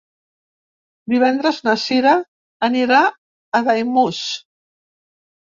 Divendres 1.13 1.59
na 1.67 1.75
Cira 1.83 2.13
anirà 2.69 3.03
a 3.13 3.63
Daimús. 3.71 4.27